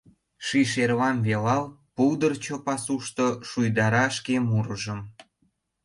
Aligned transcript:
Ший 0.45 0.65
шерлам 0.71 1.17
велал, 1.27 1.63
Пулдырчо 1.95 2.55
пасушто 2.65 3.27
Шуйдара 3.49 4.05
шке 4.17 4.35
мурыжым. 4.47 4.99